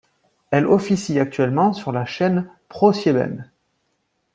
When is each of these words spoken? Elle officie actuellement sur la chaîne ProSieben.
Elle 0.49 0.65
officie 0.65 1.19
actuellement 1.19 1.73
sur 1.73 1.91
la 1.91 2.05
chaîne 2.05 2.49
ProSieben. 2.69 3.51